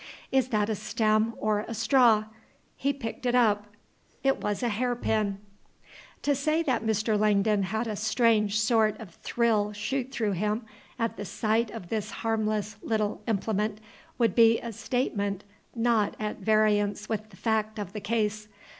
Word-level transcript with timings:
Is 0.31 0.47
that 0.47 0.67
a 0.67 0.73
stem 0.73 1.35
or 1.37 1.59
a 1.67 1.75
straw? 1.75 2.23
He 2.75 2.91
picked 2.91 3.27
it 3.27 3.35
up. 3.35 3.67
It 4.23 4.41
was 4.41 4.63
a 4.63 4.69
hair 4.69 4.95
pin. 4.95 5.37
To 6.23 6.33
say 6.33 6.63
that 6.63 6.83
Mr. 6.83 7.19
Langdon 7.19 7.61
had 7.61 7.85
a 7.85 7.95
strange 7.95 8.59
sort 8.59 8.99
of 8.99 9.13
thrill 9.13 9.73
shoot 9.73 10.11
through 10.11 10.31
him 10.31 10.65
at 10.97 11.17
the 11.17 11.25
sight 11.25 11.69
of 11.69 11.89
this 11.89 12.09
harmless 12.09 12.77
little 12.81 13.21
implement 13.27 13.77
would 14.17 14.33
be 14.33 14.57
a 14.59 14.71
statement 14.71 15.43
not 15.75 16.15
at 16.19 16.37
variance 16.39 17.07
with 17.07 17.29
the 17.29 17.37
fact 17.37 17.77
of 17.77 17.93
the 17.93 18.01
case. 18.01 18.47